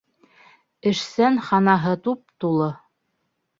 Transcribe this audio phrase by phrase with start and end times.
[0.91, 2.73] Эшсән ханаһытуп-тулы